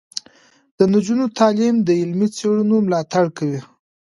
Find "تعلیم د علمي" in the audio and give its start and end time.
1.37-2.27